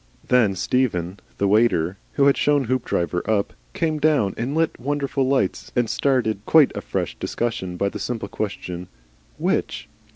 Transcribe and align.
Then 0.29 0.55
Stephen, 0.55 1.19
the 1.37 1.47
waiter, 1.47 1.95
who 2.13 2.25
had 2.25 2.35
shown 2.35 2.63
Hoopdriver 2.63 3.21
up, 3.29 3.53
came 3.75 3.99
down 3.99 4.33
and 4.35 4.55
lit 4.55 4.79
wonderful 4.79 5.27
lights 5.27 5.71
and 5.75 5.87
started 5.87 6.43
quite 6.47 6.75
a 6.75 6.81
fresh 6.81 7.13
discussion 7.19 7.77
by 7.77 7.89
the 7.89 7.99
simple 7.99 8.27
question 8.27 8.87
"WHICH?" 9.37 9.87